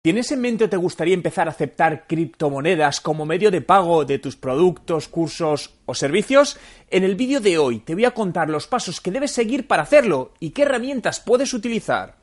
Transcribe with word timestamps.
¿Tienes 0.00 0.30
en 0.30 0.40
mente 0.40 0.62
o 0.62 0.68
te 0.68 0.76
gustaría 0.76 1.12
empezar 1.12 1.48
a 1.48 1.50
aceptar 1.50 2.06
criptomonedas 2.06 3.00
como 3.00 3.26
medio 3.26 3.50
de 3.50 3.62
pago 3.62 4.04
de 4.04 4.20
tus 4.20 4.36
productos, 4.36 5.08
cursos 5.08 5.74
o 5.86 5.94
servicios? 5.94 6.56
En 6.88 7.02
el 7.02 7.16
vídeo 7.16 7.40
de 7.40 7.58
hoy 7.58 7.80
te 7.80 7.94
voy 7.94 8.04
a 8.04 8.12
contar 8.12 8.48
los 8.48 8.68
pasos 8.68 9.00
que 9.00 9.10
debes 9.10 9.32
seguir 9.32 9.66
para 9.66 9.82
hacerlo 9.82 10.34
y 10.38 10.50
qué 10.50 10.62
herramientas 10.62 11.18
puedes 11.18 11.52
utilizar. 11.52 12.17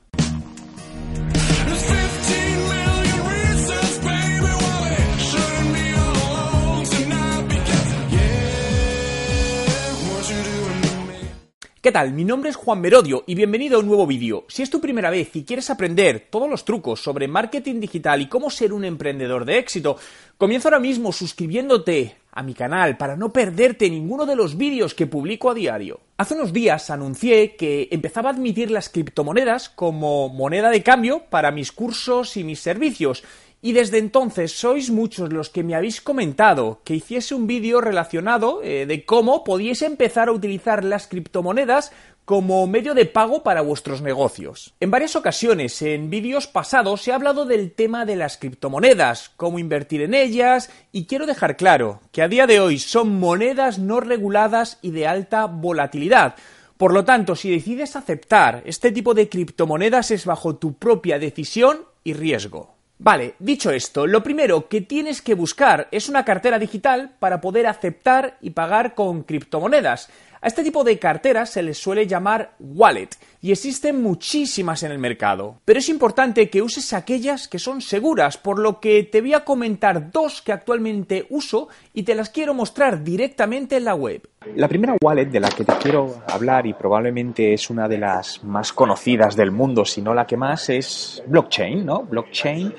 ¿Qué 11.85 11.91
tal? 11.91 12.13
Mi 12.13 12.25
nombre 12.25 12.49
es 12.49 12.55
Juan 12.55 12.81
Merodio 12.81 13.23
y 13.27 13.35
bienvenido 13.35 13.77
a 13.77 13.79
un 13.79 13.85
nuevo 13.85 14.07
vídeo. 14.07 14.45
Si 14.47 14.63
es 14.63 14.71
tu 14.71 14.81
primera 14.81 15.11
vez 15.11 15.35
y 15.35 15.43
quieres 15.43 15.69
aprender 15.69 16.29
todos 16.31 16.49
los 16.49 16.65
trucos 16.65 16.99
sobre 16.99 17.27
marketing 17.27 17.79
digital 17.79 18.23
y 18.23 18.27
cómo 18.27 18.49
ser 18.49 18.73
un 18.73 18.85
emprendedor 18.85 19.45
de 19.45 19.59
éxito, 19.59 19.95
comienza 20.35 20.69
ahora 20.69 20.79
mismo 20.79 21.11
suscribiéndote 21.11 22.15
a 22.31 22.41
mi 22.41 22.55
canal 22.55 22.97
para 22.97 23.15
no 23.15 23.31
perderte 23.31 23.87
ninguno 23.87 24.25
de 24.25 24.35
los 24.35 24.57
vídeos 24.57 24.95
que 24.95 25.05
publico 25.05 25.51
a 25.51 25.53
diario. 25.53 25.99
Hace 26.17 26.33
unos 26.33 26.53
días 26.53 26.89
anuncié 26.89 27.55
que 27.55 27.87
empezaba 27.91 28.31
a 28.31 28.33
admitir 28.33 28.71
las 28.71 28.89
criptomonedas 28.89 29.69
como 29.69 30.29
moneda 30.29 30.71
de 30.71 30.81
cambio 30.81 31.25
para 31.29 31.51
mis 31.51 31.71
cursos 31.71 32.35
y 32.35 32.43
mis 32.43 32.61
servicios 32.61 33.23
y 33.65 33.73
desde 33.73 33.97
entonces 33.97 34.51
sois 34.51 34.91
muchos 34.91 35.33
los 35.33 35.49
que 35.49 35.63
me 35.63 35.73
habéis 35.73 35.99
comentado 35.99 36.81
que 36.83 36.93
hiciese 36.93 37.33
un 37.33 37.47
vídeo 37.47 37.81
relacionado 37.81 38.61
eh, 38.61 38.85
de 38.85 39.05
cómo 39.05 39.43
podíais 39.43 39.81
empezar 39.81 40.27
a 40.27 40.33
utilizar 40.33 40.83
las 40.83 41.07
criptomonedas 41.07 41.91
como 42.25 42.67
medio 42.67 42.93
de 42.93 43.07
pago 43.07 43.41
para 43.41 43.61
vuestros 43.61 44.03
negocios. 44.03 44.75
En 44.79 44.91
varias 44.91 45.15
ocasiones, 45.15 45.81
en 45.81 46.11
vídeos 46.11 46.45
pasados, 46.45 47.07
he 47.07 47.11
hablado 47.11 47.47
del 47.47 47.71
tema 47.71 48.05
de 48.05 48.15
las 48.15 48.37
criptomonedas, 48.37 49.31
cómo 49.35 49.57
invertir 49.57 50.03
en 50.03 50.13
ellas, 50.13 50.69
y 50.91 51.05
quiero 51.05 51.25
dejar 51.25 51.57
claro 51.57 52.01
que 52.11 52.21
a 52.21 52.27
día 52.27 52.45
de 52.45 52.59
hoy 52.59 52.77
son 52.77 53.19
monedas 53.19 53.79
no 53.79 53.99
reguladas 53.99 54.77
y 54.83 54.91
de 54.91 55.07
alta 55.07 55.47
volatilidad. 55.47 56.35
Por 56.77 56.93
lo 56.93 57.03
tanto, 57.03 57.35
si 57.35 57.49
decides 57.49 57.95
aceptar 57.95 58.61
este 58.67 58.91
tipo 58.91 59.15
de 59.15 59.27
criptomonedas 59.27 60.11
es 60.11 60.27
bajo 60.27 60.55
tu 60.55 60.77
propia 60.77 61.17
decisión 61.17 61.79
y 62.03 62.13
riesgo. 62.13 62.74
Vale, 62.97 63.35
dicho 63.39 63.71
esto, 63.71 64.07
lo 64.07 64.23
primero 64.23 64.69
que 64.69 64.79
tienes 64.79 65.21
que 65.21 65.33
buscar 65.33 65.89
es 65.91 66.07
una 66.07 66.23
cartera 66.23 66.59
digital 66.59 67.11
para 67.19 67.41
poder 67.41 67.67
aceptar 67.67 68.37
y 68.39 68.51
pagar 68.51 68.95
con 68.95 69.23
criptomonedas. 69.23 70.09
A 70.45 70.47
este 70.47 70.63
tipo 70.63 70.83
de 70.83 70.99
carteras 70.99 71.49
se 71.49 71.63
les 71.63 71.75
suele 71.75 72.05
llamar 72.05 72.51
wallet 72.59 73.09
y 73.41 73.51
existen 73.51 74.03
muchísimas 74.03 74.83
en 74.83 74.91
el 74.91 74.99
mercado. 74.99 75.55
Pero 75.65 75.79
es 75.79 75.89
importante 75.89 76.51
que 76.51 76.61
uses 76.61 76.93
aquellas 76.93 77.47
que 77.47 77.57
son 77.57 77.81
seguras, 77.81 78.37
por 78.37 78.59
lo 78.59 78.79
que 78.79 79.01
te 79.01 79.21
voy 79.21 79.33
a 79.33 79.43
comentar 79.43 80.11
dos 80.11 80.43
que 80.43 80.51
actualmente 80.51 81.25
uso 81.31 81.69
y 81.95 82.03
te 82.03 82.13
las 82.13 82.29
quiero 82.29 82.53
mostrar 82.53 83.03
directamente 83.03 83.77
en 83.77 83.85
la 83.85 83.95
web. 83.95 84.21
La 84.55 84.67
primera 84.67 84.95
wallet 85.01 85.25
de 85.25 85.39
la 85.39 85.49
que 85.49 85.63
te 85.63 85.73
quiero 85.81 86.21
hablar 86.27 86.67
y 86.67 86.75
probablemente 86.75 87.55
es 87.55 87.71
una 87.71 87.87
de 87.87 87.97
las 87.97 88.43
más 88.43 88.71
conocidas 88.71 89.35
del 89.35 89.49
mundo, 89.49 89.83
si 89.83 90.03
no 90.03 90.13
la 90.13 90.27
que 90.27 90.37
más, 90.37 90.69
es 90.69 91.23
blockchain, 91.25 91.83
¿no? 91.83 92.03
Blockchain 92.03 92.71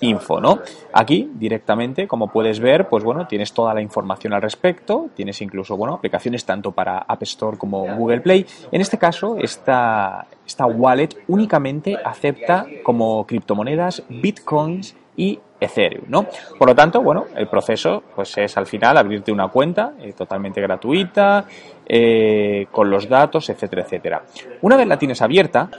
info, 0.00 0.40
¿no? 0.40 0.60
Aquí 0.92 1.30
directamente, 1.34 2.06
como 2.06 2.28
puedes 2.28 2.60
ver, 2.60 2.88
pues 2.88 3.04
bueno, 3.04 3.26
tienes 3.26 3.52
toda 3.52 3.74
la 3.74 3.80
información 3.80 4.32
al 4.32 4.42
respecto, 4.42 5.08
tienes 5.14 5.40
incluso, 5.40 5.76
bueno, 5.76 5.94
aplicaciones 5.94 6.44
tanto 6.44 6.72
para 6.72 6.98
App 6.98 7.22
Store 7.22 7.56
como 7.56 7.96
Google 7.96 8.20
Play. 8.20 8.46
En 8.70 8.80
este 8.80 8.98
caso, 8.98 9.36
esta, 9.38 10.26
esta 10.46 10.66
wallet 10.66 11.10
únicamente 11.28 11.96
acepta 12.04 12.66
como 12.82 13.26
criptomonedas 13.26 14.02
bitcoins 14.08 14.94
y 15.16 15.38
Ethereum, 15.58 16.04
¿no? 16.08 16.26
Por 16.58 16.68
lo 16.68 16.74
tanto, 16.74 17.00
bueno, 17.00 17.24
el 17.34 17.48
proceso 17.48 18.02
pues 18.14 18.36
es 18.36 18.56
al 18.56 18.66
final 18.66 18.98
abrirte 18.98 19.32
una 19.32 19.48
cuenta 19.48 19.94
eh, 20.00 20.12
totalmente 20.12 20.60
gratuita, 20.60 21.46
eh, 21.86 22.66
con 22.70 22.90
los 22.90 23.08
datos, 23.08 23.48
etcétera, 23.48 23.82
etcétera. 23.82 24.22
Una 24.62 24.76
vez 24.76 24.86
la 24.86 24.98
tienes 24.98 25.22
abierta, 25.22 25.70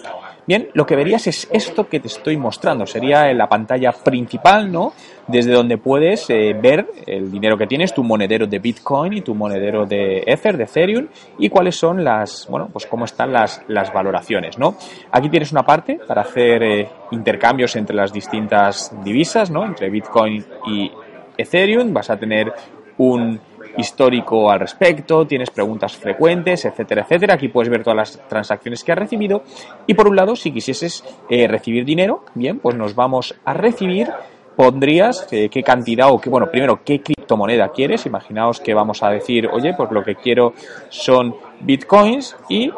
Bien, 0.47 0.69
lo 0.73 0.85
que 0.85 0.95
verías 0.95 1.27
es 1.27 1.45
esto 1.51 1.89
que 1.89 1.99
te 1.99 2.07
estoy 2.07 2.37
mostrando. 2.37 2.85
Sería 2.85 3.33
la 3.33 3.49
pantalla 3.49 3.91
principal, 3.91 4.71
¿no? 4.71 4.93
Desde 5.27 5.51
donde 5.51 5.77
puedes 5.77 6.29
eh, 6.29 6.55
ver 6.57 6.87
el 7.05 7.29
dinero 7.29 7.57
que 7.57 7.67
tienes, 7.67 7.93
tu 7.93 8.01
monedero 8.01 8.47
de 8.47 8.59
Bitcoin 8.59 9.11
y 9.11 9.21
tu 9.21 9.35
monedero 9.35 9.85
de 9.85 10.23
Ether, 10.25 10.55
de 10.55 10.63
Ethereum, 10.63 11.07
y 11.37 11.49
cuáles 11.49 11.75
son 11.75 12.01
las, 12.01 12.47
bueno, 12.49 12.69
pues 12.71 12.85
cómo 12.85 13.03
están 13.03 13.33
las, 13.33 13.61
las 13.67 13.91
valoraciones, 13.91 14.57
¿no? 14.57 14.77
Aquí 15.11 15.27
tienes 15.27 15.51
una 15.51 15.63
parte 15.63 15.99
para 16.07 16.21
hacer 16.21 16.63
eh, 16.63 16.89
intercambios 17.11 17.75
entre 17.75 17.97
las 17.97 18.13
distintas 18.13 18.93
divisas, 19.03 19.51
¿no? 19.51 19.65
Entre 19.65 19.89
Bitcoin 19.89 20.45
y 20.65 20.89
Ethereum. 21.37 21.93
Vas 21.93 22.09
a 22.09 22.17
tener 22.17 22.53
un 22.97 23.37
histórico 23.77 24.51
al 24.51 24.59
respecto, 24.59 25.25
tienes 25.25 25.49
preguntas 25.49 25.95
frecuentes, 25.95 26.65
etcétera, 26.65 27.03
etcétera. 27.03 27.35
Aquí 27.35 27.47
puedes 27.47 27.69
ver 27.69 27.83
todas 27.83 27.97
las 27.97 28.27
transacciones 28.27 28.83
que 28.83 28.91
has 28.91 28.97
recibido. 28.97 29.43
Y 29.85 29.93
por 29.93 30.07
un 30.07 30.15
lado, 30.15 30.35
si 30.35 30.51
quisieses 30.51 31.03
eh, 31.29 31.47
recibir 31.47 31.85
dinero, 31.85 32.25
bien, 32.33 32.59
pues 32.59 32.75
nos 32.75 32.95
vamos 32.95 33.35
a 33.45 33.53
recibir. 33.53 34.09
Pondrías 34.55 35.27
eh, 35.31 35.49
qué 35.49 35.61
cantidad 35.61 36.11
o 36.11 36.19
qué, 36.19 36.31
bueno, 36.31 36.49
primero, 36.49 36.81
qué 36.83 37.01
criptomoneda 37.01 37.69
quieres. 37.69 38.07
Imaginaos 38.07 38.59
que 38.59 38.73
vamos 38.73 39.03
a 39.03 39.09
decir, 39.09 39.47
oye, 39.47 39.75
pues 39.77 39.91
lo 39.91 40.03
que 40.03 40.15
quiero 40.15 40.53
son 40.89 41.35
bitcoins 41.61 42.35
y 42.49 42.71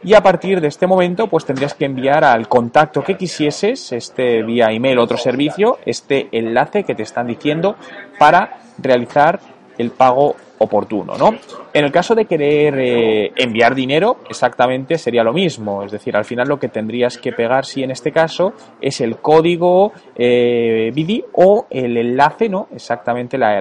y 0.02 0.14
a 0.14 0.22
partir 0.22 0.60
de 0.60 0.68
este 0.68 0.86
momento 0.86 1.26
pues 1.26 1.44
tendrías 1.44 1.74
que 1.74 1.84
enviar 1.84 2.24
al 2.24 2.48
contacto 2.48 3.02
que 3.02 3.16
quisieses, 3.16 3.92
este 3.92 4.42
vía 4.42 4.70
email 4.70 4.98
otro 4.98 5.16
servicio, 5.16 5.78
este 5.84 6.28
enlace 6.32 6.84
que 6.84 6.94
te 6.94 7.02
están 7.02 7.26
diciendo 7.26 7.76
para 8.18 8.58
realizar 8.78 9.40
el 9.78 9.90
pago 9.90 10.36
oportuno, 10.58 11.16
¿no? 11.18 11.34
En 11.72 11.84
el 11.84 11.92
caso 11.92 12.14
de 12.14 12.24
querer 12.24 12.74
eh, 12.78 13.32
enviar 13.36 13.74
dinero, 13.74 14.18
exactamente 14.28 14.96
sería 14.96 15.22
lo 15.22 15.34
mismo, 15.34 15.82
es 15.82 15.92
decir, 15.92 16.16
al 16.16 16.24
final 16.24 16.48
lo 16.48 16.58
que 16.58 16.68
tendrías 16.68 17.18
que 17.18 17.32
pegar, 17.32 17.66
si 17.66 17.82
en 17.82 17.90
este 17.90 18.10
caso, 18.10 18.54
es 18.80 19.02
el 19.02 19.18
código 19.18 19.92
eh, 20.14 20.90
BD 20.94 21.26
o 21.34 21.66
el 21.68 21.98
enlace, 21.98 22.48
¿no? 22.48 22.68
Exactamente 22.72 23.36
la, 23.36 23.60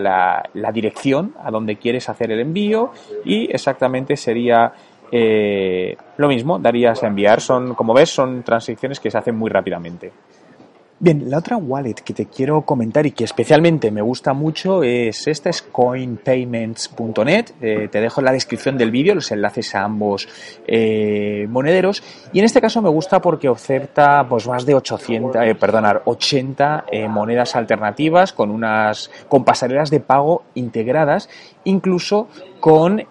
la 0.53 0.71
dirección 0.71 1.33
a 1.43 1.51
donde 1.51 1.75
quieres 1.75 2.07
hacer 2.07 2.31
el 2.31 2.39
envío 2.39 2.91
y 3.25 3.51
exactamente 3.51 4.15
sería 4.15 4.71
eh, 5.11 5.95
lo 6.17 6.27
mismo, 6.27 6.59
darías 6.59 7.03
a 7.03 7.07
enviar. 7.07 7.41
Son, 7.41 7.73
como 7.75 7.93
ves, 7.93 8.09
son 8.09 8.43
transacciones 8.43 8.99
que 8.99 9.11
se 9.11 9.17
hacen 9.17 9.35
muy 9.35 9.49
rápidamente. 9.49 10.11
Bien, 10.97 11.29
la 11.29 11.39
otra 11.39 11.57
wallet 11.57 11.95
que 11.95 12.13
te 12.13 12.27
quiero 12.27 12.61
comentar 12.61 13.05
y 13.05 13.11
que 13.11 13.25
especialmente 13.25 13.91
me 13.91 14.01
gusta 14.01 14.31
mucho 14.31 14.81
es 14.81 15.27
esta, 15.27 15.49
es 15.49 15.61
coinpayments.net. 15.61 17.51
Eh, 17.59 17.89
te 17.91 17.99
dejo 17.99 18.21
en 18.21 18.25
la 18.25 18.31
descripción 18.31 18.77
del 18.77 18.91
vídeo 18.91 19.13
los 19.13 19.29
enlaces 19.29 19.75
a 19.75 19.83
ambos 19.83 20.25
eh, 20.65 21.47
monederos. 21.49 22.01
Y 22.31 22.39
en 22.39 22.45
este 22.45 22.61
caso 22.61 22.81
me 22.81 22.87
gusta 22.87 23.19
porque 23.19 23.49
oferta 23.49 24.25
pues, 24.29 24.47
más 24.47 24.65
de 24.65 24.73
800, 24.73 25.35
eh, 25.43 25.55
perdonar, 25.55 26.01
80 26.05 26.85
monedas 27.09 27.57
alternativas 27.57 28.31
con 28.31 28.49
unas 28.49 29.11
con 29.27 29.43
pasarelas 29.43 29.89
de 29.89 29.99
pago 29.99 30.43
integradas, 30.53 31.27
incluso 31.65 32.29
con 32.61 33.05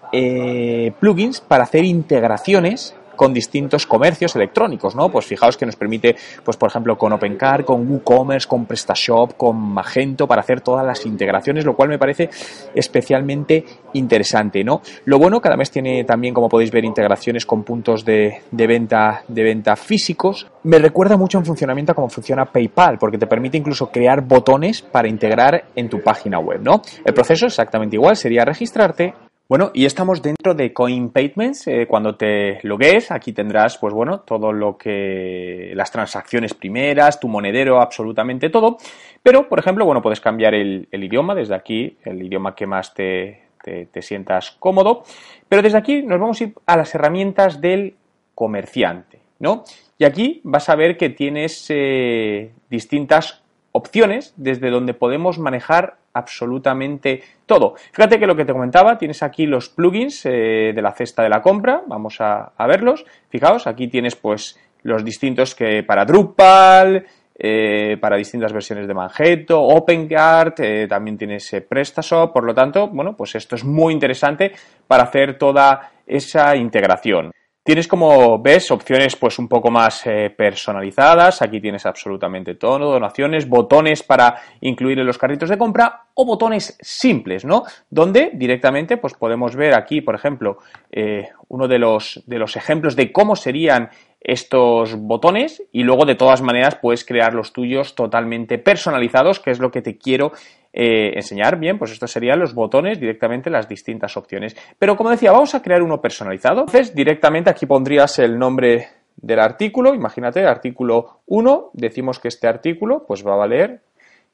plugins 0.99 1.39
para 1.39 1.65
hacer 1.65 1.85
integraciones 1.85 2.95
con 3.15 3.33
distintos 3.33 3.85
comercios 3.85 4.35
electrónicos, 4.35 4.95
¿no? 4.95 5.09
Pues 5.09 5.25
fijaos 5.25 5.57
que 5.57 5.65
nos 5.65 5.75
permite, 5.75 6.15
pues 6.43 6.57
por 6.57 6.69
ejemplo, 6.69 6.97
con 6.97 7.13
OpenCar, 7.13 7.65
con 7.65 7.89
WooCommerce, 7.89 8.47
con 8.47 8.65
PrestaShop, 8.65 9.35
con 9.37 9.57
Magento, 9.57 10.27
para 10.27 10.41
hacer 10.41 10.61
todas 10.61 10.85
las 10.85 11.05
integraciones, 11.05 11.65
lo 11.65 11.75
cual 11.75 11.89
me 11.89 11.99
parece 11.99 12.29
especialmente 12.73 13.65
interesante, 13.93 14.63
¿no? 14.63 14.81
Lo 15.05 15.17
bueno, 15.19 15.41
cada 15.41 15.55
mes 15.55 15.71
tiene 15.71 16.03
también, 16.03 16.33
como 16.33 16.49
podéis 16.49 16.71
ver, 16.71 16.85
integraciones 16.85 17.45
con 17.45 17.63
puntos 17.63 18.03
de, 18.03 18.41
venta, 18.51 19.23
de 19.27 19.43
venta 19.43 19.75
físicos. 19.75 20.47
Me 20.63 20.79
recuerda 20.79 21.17
mucho 21.17 21.37
en 21.37 21.45
funcionamiento 21.45 21.91
a 21.91 21.95
cómo 21.95 22.09
funciona 22.09 22.45
PayPal, 22.45 22.97
porque 22.97 23.17
te 23.17 23.27
permite 23.27 23.57
incluso 23.57 23.89
crear 23.89 24.21
botones 24.21 24.81
para 24.81 25.07
integrar 25.07 25.65
en 25.75 25.89
tu 25.89 26.01
página 26.01 26.39
web, 26.39 26.61
¿no? 26.61 26.81
El 27.03 27.13
proceso 27.13 27.45
es 27.45 27.53
exactamente 27.53 27.95
igual, 27.95 28.15
sería 28.15 28.43
registrarte, 28.43 29.13
bueno, 29.47 29.69
y 29.75 29.85
estamos 29.85 30.23
dentro 30.23 30.55
de 30.55 30.73
Coin 30.73 31.09
Payments. 31.09 31.67
Eh, 31.67 31.85
cuando 31.87 32.15
te 32.15 32.59
logues, 32.63 33.11
aquí 33.11 33.31
tendrás, 33.31 33.77
pues 33.77 33.93
bueno, 33.93 34.21
todo 34.21 34.51
lo 34.51 34.75
que. 34.75 35.71
las 35.75 35.91
transacciones 35.91 36.55
primeras, 36.55 37.19
tu 37.19 37.27
monedero, 37.27 37.79
absolutamente 37.79 38.49
todo. 38.49 38.77
Pero, 39.21 39.47
por 39.47 39.59
ejemplo, 39.59 39.85
bueno, 39.85 40.01
puedes 40.01 40.19
cambiar 40.19 40.55
el, 40.55 40.87
idioma 40.91 41.35
desde 41.35 41.53
aquí, 41.53 41.95
el 42.03 42.23
idioma 42.23 42.55
que 42.55 42.65
más 42.65 42.93
te, 42.95 43.43
te, 43.61 44.01
sientas 44.01 44.51
cómodo. 44.59 45.03
Pero 45.47 45.61
desde 45.61 45.77
aquí 45.77 46.01
nos 46.01 46.19
vamos 46.19 46.41
a 46.41 46.43
ir 46.45 46.53
a 46.65 46.77
las 46.77 46.95
herramientas 46.95 47.61
del 47.61 47.95
comerciante, 48.33 49.19
¿no? 49.39 49.63
Y 49.99 50.05
aquí 50.05 50.41
vas 50.43 50.69
a 50.69 50.75
ver 50.75 50.97
que 50.97 51.09
tienes 51.09 51.67
eh, 51.69 52.51
distintas 52.69 53.43
opciones 53.71 54.33
desde 54.37 54.71
donde 54.71 54.93
podemos 54.93 55.37
manejar 55.37 55.97
absolutamente 56.15 57.21
todo. 57.45 57.75
Fíjate 57.91 58.17
que 58.17 58.25
lo 58.25 58.35
que 58.35 58.45
te 58.45 58.53
comentaba, 58.53 58.97
tienes 58.97 59.21
aquí 59.21 59.45
los 59.45 59.69
plugins 59.69 60.25
eh, 60.25 60.71
de 60.73 60.81
la 60.81 60.93
cesta 60.93 61.21
de 61.21 61.29
la 61.29 61.41
compra, 61.41 61.83
vamos 61.85 62.17
a, 62.19 62.53
verlos. 62.67 63.05
Fijaos, 63.29 63.67
aquí 63.67 63.87
tienes 63.87 64.15
pues 64.15 64.59
los 64.83 65.03
distintos 65.03 65.53
que 65.53 65.83
para 65.83 66.05
Drupal, 66.05 67.05
eh, 67.37 67.97
para 67.99 68.15
distintas 68.15 68.53
versiones 68.53 68.87
de 68.87 68.93
Mangetto, 68.93 69.61
OpenGuard, 69.61 70.53
eh, 70.59 70.87
también 70.87 71.17
tienes 71.17 71.53
PrestaShop, 71.67 72.31
por 72.31 72.45
lo 72.45 72.53
tanto, 72.53 72.87
bueno, 72.87 73.15
pues 73.15 73.35
esto 73.35 73.55
es 73.55 73.65
muy 73.65 73.93
interesante 73.93 74.53
para 74.87 75.03
hacer 75.03 75.37
toda 75.37 75.91
esa 76.07 76.55
integración. 76.55 77.31
Tienes, 77.65 77.87
como 77.87 78.39
ves, 78.39 78.69
opciones 78.69 79.15
pues 79.15 79.39
un 79.39 79.47
poco 79.47 79.71
más 79.71 80.05
eh, 80.05 80.29
personalizadas. 80.29 81.41
Aquí 81.41 81.59
tienes 81.59 81.87
absolutamente 81.87 82.53
todo, 82.53 82.91
donaciones, 82.91 83.49
botones 83.49 84.03
para 84.03 84.35
incluir 84.61 84.99
en 84.99 85.07
los 85.07 85.17
carritos 85.17 85.49
de 85.49 85.57
compra 85.57 86.03
o 86.13 86.27
botones 86.27 86.77
simples, 86.79 87.43
¿no? 87.43 87.63
Donde 87.89 88.29
directamente 88.35 88.97
pues 88.97 89.15
podemos 89.15 89.55
ver 89.55 89.73
aquí, 89.73 90.01
por 90.01 90.13
ejemplo, 90.13 90.59
eh, 90.91 91.29
uno 91.47 91.67
de 91.67 91.79
los, 91.79 92.21
de 92.27 92.37
los 92.37 92.55
ejemplos 92.55 92.95
de 92.95 93.11
cómo 93.11 93.35
serían 93.35 93.89
estos 94.21 94.95
botones 94.95 95.63
y 95.71 95.81
luego 95.81 96.05
de 96.05 96.13
todas 96.13 96.43
maneras 96.43 96.77
puedes 96.79 97.03
crear 97.03 97.33
los 97.33 97.51
tuyos 97.51 97.95
totalmente 97.95 98.59
personalizados, 98.59 99.39
que 99.39 99.49
es 99.49 99.59
lo 99.59 99.71
que 99.71 99.81
te 99.81 99.97
quiero 99.97 100.33
eh, 100.77 101.13
enseñar. 101.15 101.57
Bien, 101.57 101.79
pues 101.79 101.91
estos 101.91 102.11
serían 102.11 102.37
los 102.37 102.53
botones, 102.53 102.99
directamente 102.99 103.49
las 103.49 103.69
distintas 103.69 104.17
opciones. 104.17 104.57
Pero 104.77 104.97
como 104.97 105.09
decía, 105.09 105.31
vamos 105.31 105.55
a 105.55 105.61
crear 105.61 105.81
uno 105.81 106.01
personalizado. 106.01 106.61
Entonces, 106.61 106.93
directamente 106.93 107.49
aquí 107.49 107.65
pondrías 107.65 108.19
el 108.19 108.37
nombre 108.37 108.89
del 109.15 109.39
artículo, 109.39 109.95
imagínate, 109.95 110.45
artículo 110.45 111.21
1, 111.27 111.71
decimos 111.73 112.19
que 112.19 112.27
este 112.27 112.47
artículo 112.47 113.05
pues 113.07 113.25
va 113.25 113.33
a 113.33 113.37
valer 113.37 113.79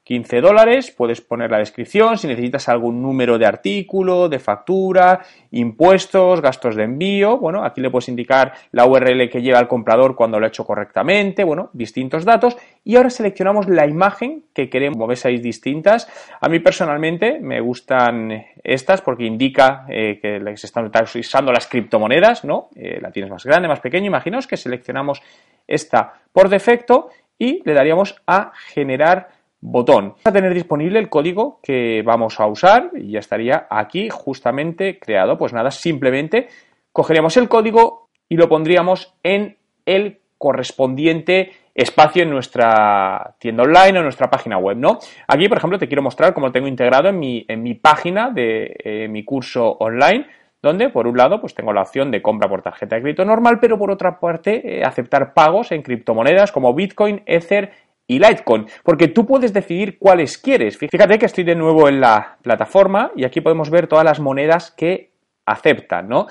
15 0.03 0.41
dólares, 0.41 0.91
puedes 0.91 1.21
poner 1.21 1.51
la 1.51 1.59
descripción, 1.59 2.17
si 2.17 2.27
necesitas 2.27 2.67
algún 2.69 3.01
número 3.01 3.37
de 3.37 3.45
artículo, 3.45 4.29
de 4.29 4.39
factura, 4.39 5.21
impuestos, 5.51 6.41
gastos 6.41 6.75
de 6.75 6.83
envío, 6.83 7.37
bueno, 7.37 7.63
aquí 7.63 7.81
le 7.81 7.91
puedes 7.91 8.09
indicar 8.09 8.53
la 8.71 8.87
URL 8.87 9.29
que 9.29 9.41
lleva 9.41 9.59
el 9.59 9.67
comprador 9.67 10.15
cuando 10.15 10.39
lo 10.39 10.45
ha 10.45 10.49
hecho 10.49 10.65
correctamente, 10.65 11.43
bueno, 11.43 11.69
distintos 11.73 12.25
datos. 12.25 12.57
Y 12.83 12.95
ahora 12.95 13.11
seleccionamos 13.11 13.69
la 13.69 13.85
imagen 13.85 14.45
que 14.53 14.69
queremos, 14.69 14.95
como 14.95 15.07
ves 15.07 15.25
ahí 15.25 15.37
distintas, 15.37 16.09
a 16.39 16.49
mí 16.49 16.59
personalmente 16.59 17.39
me 17.39 17.61
gustan 17.61 18.43
estas 18.63 19.01
porque 19.01 19.25
indica 19.25 19.85
eh, 19.87 20.19
que 20.19 20.57
se 20.57 20.65
están 20.65 20.91
usando 21.15 21.51
las 21.51 21.67
criptomonedas, 21.67 22.43
¿no? 22.43 22.69
Eh, 22.75 22.99
la 22.99 23.11
tienes 23.11 23.31
más 23.31 23.45
grande, 23.45 23.67
más 23.67 23.79
pequeña, 23.79 24.07
imaginaos 24.07 24.47
que 24.47 24.57
seleccionamos 24.57 25.21
esta 25.67 26.13
por 26.33 26.49
defecto 26.49 27.09
y 27.37 27.61
le 27.65 27.73
daríamos 27.73 28.21
a 28.27 28.51
generar 28.73 29.40
botón. 29.61 30.09
Vamos 30.09 30.25
a 30.25 30.31
tener 30.31 30.53
disponible 30.53 30.99
el 30.99 31.09
código 31.09 31.59
que 31.61 32.01
vamos 32.03 32.39
a 32.39 32.47
usar 32.47 32.91
y 32.95 33.11
ya 33.11 33.19
estaría 33.19 33.67
aquí 33.69 34.09
justamente 34.09 34.99
creado. 34.99 35.37
Pues 35.37 35.53
nada, 35.53 35.71
simplemente 35.71 36.47
cogeríamos 36.91 37.37
el 37.37 37.47
código 37.47 38.09
y 38.27 38.35
lo 38.35 38.49
pondríamos 38.49 39.13
en 39.23 39.57
el 39.85 40.19
correspondiente 40.37 41.51
espacio 41.75 42.23
en 42.23 42.31
nuestra 42.31 43.35
tienda 43.37 43.63
online 43.63 43.93
o 43.93 43.97
en 43.97 44.03
nuestra 44.03 44.29
página 44.29 44.57
web, 44.57 44.77
¿no? 44.77 44.97
Aquí, 45.27 45.47
por 45.47 45.57
ejemplo, 45.57 45.77
te 45.77 45.87
quiero 45.87 46.01
mostrar 46.01 46.33
cómo 46.33 46.47
lo 46.47 46.51
tengo 46.51 46.67
integrado 46.67 47.09
en 47.09 47.19
mi, 47.19 47.45
en 47.47 47.61
mi 47.61 47.75
página 47.75 48.31
de 48.31 48.75
eh, 48.83 49.07
mi 49.07 49.23
curso 49.23 49.77
online, 49.79 50.25
donde, 50.61 50.89
por 50.89 51.07
un 51.07 51.15
lado, 51.15 51.39
pues 51.39 51.53
tengo 51.53 51.71
la 51.71 51.81
opción 51.81 52.11
de 52.11 52.21
compra 52.21 52.49
por 52.49 52.61
tarjeta 52.61 52.95
de 52.95 53.03
crédito 53.03 53.23
normal, 53.23 53.59
pero 53.61 53.77
por 53.77 53.91
otra 53.91 54.19
parte, 54.19 54.79
eh, 54.79 54.83
aceptar 54.83 55.33
pagos 55.33 55.71
en 55.71 55.81
criptomonedas 55.81 56.51
como 56.51 56.73
Bitcoin, 56.73 57.21
Ether 57.25 57.71
y 58.11 58.19
Litecoin, 58.19 58.65
porque 58.83 59.07
tú 59.07 59.25
puedes 59.25 59.53
decidir 59.53 59.97
cuáles 59.97 60.37
quieres. 60.37 60.77
Fíjate 60.77 61.17
que 61.17 61.27
estoy 61.27 61.45
de 61.45 61.55
nuevo 61.55 61.87
en 61.87 62.01
la 62.01 62.37
plataforma 62.41 63.11
y 63.15 63.23
aquí 63.23 63.39
podemos 63.39 63.69
ver 63.69 63.87
todas 63.87 64.03
las 64.03 64.19
monedas 64.19 64.71
que 64.71 65.11
aceptan, 65.45 66.09
¿no? 66.09 66.27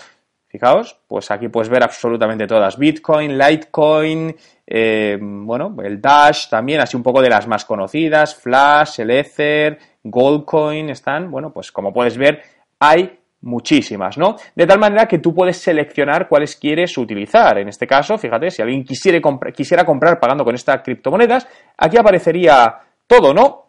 Fijaos, 0.47 1.01
pues 1.07 1.31
aquí 1.31 1.49
puedes 1.49 1.71
ver 1.71 1.83
absolutamente 1.83 2.47
todas. 2.47 2.77
Bitcoin, 2.77 3.39
Litecoin, 3.39 4.37
eh, 4.67 5.17
bueno, 5.21 5.75
el 5.83 6.03
Dash 6.03 6.51
también, 6.51 6.81
así 6.81 6.99
un 6.99 7.03
poco 7.03 7.23
de 7.23 7.31
las 7.31 7.47
más 7.47 7.65
conocidas, 7.65 8.35
Flash, 8.35 9.01
el 9.01 9.11
Ether, 9.13 9.79
Goldcoin, 10.03 10.91
están, 10.91 11.31
bueno, 11.31 11.51
pues 11.51 11.73
como 11.73 11.95
puedes 11.95 12.19
ver, 12.19 12.43
hay 12.79 13.20
muchísimas, 13.43 14.19
¿no? 14.19 14.37
De 14.55 14.67
tal 14.67 14.79
manera 14.79 15.07
que 15.07 15.19
tú 15.19 15.35
puedes 15.35 15.57
seleccionar 15.57 16.29
cuáles 16.29 16.57
quieres 16.57 16.97
utilizar. 16.99 17.59
En 17.59 17.69
este 17.69 17.87
caso, 17.87 18.19
fíjate, 18.19 18.51
si 18.51 18.63
alguien 18.63 18.85
quisiera, 18.85 19.85
comprar 19.85 20.21
pagando 20.21 20.45
con 20.45 20.55
estas 20.55 20.83
criptomonedas, 20.83 21.47
aquí 21.77 21.97
aparecería 21.97 22.79
todo, 23.07 23.33
¿no? 23.35 23.67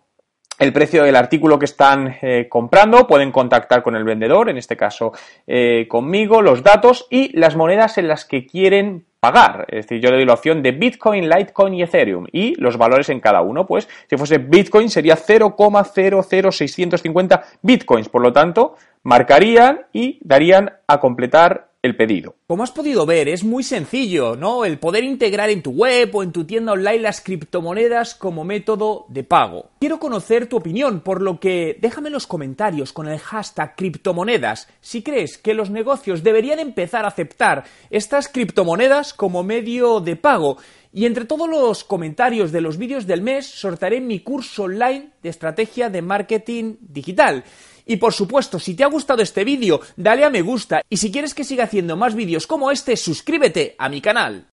el 0.60 0.74
precio 0.74 1.04
del 1.04 1.16
artículo 1.16 1.58
que 1.58 1.66
están 1.66 2.18
eh, 2.22 2.46
comprando, 2.48 3.08
pueden 3.08 3.32
contactar 3.32 3.82
con 3.82 3.96
el 3.96 4.04
vendedor, 4.04 4.48
en 4.48 4.58
este 4.58 4.78
caso 4.78 5.12
eh, 5.48 5.88
conmigo, 5.88 6.44
los 6.44 6.62
datos 6.62 7.08
y 7.10 7.36
las 7.36 7.56
monedas 7.56 7.98
en 7.98 8.08
las 8.08 8.26
que 8.26 8.46
quieren 8.46 9.08
pagar. 9.22 9.66
Es 9.70 9.86
decir, 9.86 10.02
yo 10.02 10.10
le 10.10 10.18
doy 10.18 10.26
la 10.26 10.34
opción 10.34 10.62
de 10.62 10.72
Bitcoin, 10.72 11.30
Litecoin 11.30 11.74
y 11.76 11.84
Ethereum 11.84 12.26
y 12.32 12.56
los 12.56 12.76
valores 12.76 13.08
en 13.10 13.22
cada 13.22 13.42
uno. 13.42 13.68
Pues 13.68 13.88
si 14.10 14.18
fuese 14.18 14.40
Bitcoin 14.40 14.90
sería 14.90 15.16
0,00650 15.16 17.44
Bitcoins. 17.62 18.10
Por 18.10 18.24
lo 18.24 18.34
tanto, 18.34 18.76
marcarían 19.04 19.86
y 19.94 20.18
darían 20.22 20.74
a 20.88 21.00
completar 21.00 21.70
el 21.84 21.96
pedido. 21.96 22.36
Como 22.48 22.64
has 22.64 22.72
podido 22.72 23.06
ver, 23.06 23.28
es 23.28 23.44
muy 23.44 23.64
sencillo, 23.64 24.36
¿no? 24.36 24.66
El 24.66 24.78
poder 24.78 25.04
integrar 25.04 25.50
en 25.50 25.64
tu 25.64 25.72
web 25.72 26.16
o 26.16 26.22
en 26.22 26.32
tu 26.32 26.46
tienda 26.46 26.74
online 26.74 27.00
las 27.00 27.22
criptomonedas 27.22 28.14
como 28.14 28.44
método 28.44 29.06
de 29.10 29.24
pago. 29.24 29.72
Quiero 29.80 30.00
conocer 30.00 30.48
tu 30.48 30.58
opinión, 30.58 31.02
por 31.02 31.22
lo 31.22 31.40
que 31.40 31.78
déjame 31.82 32.10
en 32.10 32.14
los 32.14 32.28
comentarios 32.28 32.94
con 32.94 33.08
el 33.08 33.20
hashtag 33.20 33.76
criptomonedas 33.76 34.68
si 34.80 35.02
crees 35.02 35.38
que 35.38 35.56
los 35.56 35.72
negocios 35.72 36.24
deberían 36.24 36.60
empezar 36.60 37.06
a 37.06 37.10
aceptar 37.10 37.64
estas 37.90 38.28
criptomonedas 38.28 39.14
como 39.14 39.44
medio 39.44 40.02
de 40.02 40.16
pago. 40.16 40.58
Y 40.94 41.06
entre 41.06 41.26
todos 41.26 41.50
los 41.50 41.84
comentarios 41.84 42.52
de 42.52 42.62
los 42.62 42.78
vídeos 42.78 43.08
del 43.08 43.22
mes 43.22 43.48
sortearé 43.48 44.02
mi 44.02 44.20
curso 44.20 44.64
online 44.64 45.12
de 45.24 45.30
estrategia 45.30 45.90
de 45.90 46.02
marketing 46.02 46.76
digital. 46.82 47.46
Y 47.86 47.98
por 47.98 48.14
supuesto, 48.14 48.60
si 48.60 48.76
te 48.76 48.84
ha 48.84 48.88
gustado 48.88 49.22
este 49.22 49.44
vídeo, 49.44 49.82
dale 49.96 50.26
a 50.26 50.30
me 50.30 50.42
gusta 50.42 50.82
y 50.90 50.98
si 50.98 51.12
quieres 51.12 51.34
que 51.34 51.44
siga 51.44 51.66
haciendo 51.66 51.98
más 51.98 52.16
vídeos 52.16 52.48
como 52.48 52.72
este, 52.72 52.98
suscríbete 52.98 53.76
a 53.78 53.90
mi 53.90 54.02
canal. 54.02 54.46